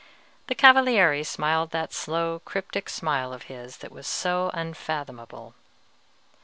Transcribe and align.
The 0.47 0.55
Cavaliere 0.55 1.21
smiled 1.23 1.69
that 1.69 1.93
slow, 1.93 2.39
cryptic 2.43 2.89
smile 2.89 3.31
of 3.31 3.43
his 3.43 3.77
that 3.77 3.91
was 3.91 4.07
so 4.07 4.49
unfathomable. 4.51 5.53